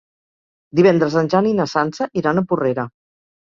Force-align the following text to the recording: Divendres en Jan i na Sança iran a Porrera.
Divendres 0.79 1.19
en 1.21 1.31
Jan 1.35 1.51
i 1.51 1.53
na 1.61 1.69
Sança 1.77 2.11
iran 2.25 2.45
a 2.45 2.49
Porrera. 2.51 2.91